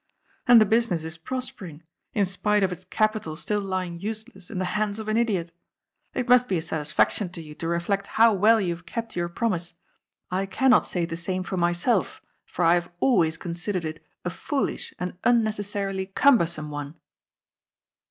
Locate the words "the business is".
0.59-1.19